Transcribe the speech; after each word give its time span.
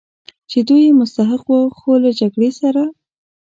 چې 0.49 0.59
دوی 0.67 0.81
یې 0.87 0.97
مستحق 1.01 1.45
و، 1.51 1.55
خو 1.77 1.91
له 2.03 2.09
جګړې 2.19 2.49
سره. 2.59 2.83